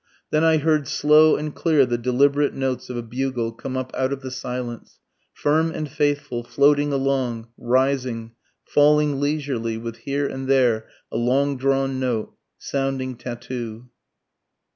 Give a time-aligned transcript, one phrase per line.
[0.31, 4.11] Then I heard slow and clear the deliberate notes of a bugle come up out
[4.11, 4.97] of the silence...
[5.31, 8.31] firm and faithful, floating along, rising,
[8.65, 12.33] falling leisurely, with here and there a long drawn note....
[12.57, 13.89] sounding tattoo.